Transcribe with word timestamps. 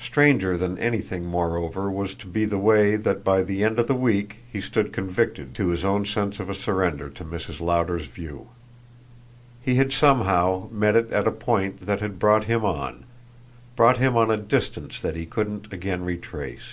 Stranger 0.00 0.56
than 0.56 0.78
anything 0.78 1.26
moreover 1.26 1.90
was 1.90 2.14
to 2.14 2.26
be 2.26 2.46
the 2.46 2.56
way 2.56 2.96
that 2.96 3.22
by 3.22 3.42
the 3.42 3.62
end 3.62 3.78
of 3.78 3.90
a 3.90 3.94
week 3.94 4.38
he 4.50 4.62
stood 4.62 4.94
convicted 4.94 5.54
to 5.54 5.68
his 5.68 5.84
own 5.84 6.06
sense 6.06 6.40
of 6.40 6.48
a 6.48 6.54
surrender 6.54 7.10
to 7.10 7.22
Mrs. 7.22 7.60
Lowder's 7.60 8.06
view. 8.06 8.48
He 9.60 9.74
had 9.74 9.92
somehow 9.92 10.70
met 10.72 10.96
it 10.96 11.12
at 11.12 11.26
a 11.28 11.30
point 11.30 11.84
that 11.84 12.00
had 12.00 12.18
brought 12.18 12.44
him 12.44 12.64
on 12.64 13.04
brought 13.76 13.98
him 13.98 14.16
on 14.16 14.30
a 14.30 14.38
distance 14.38 15.02
that 15.02 15.16
he 15.16 15.26
couldn't 15.26 15.70
again 15.70 16.02
retrace. 16.02 16.68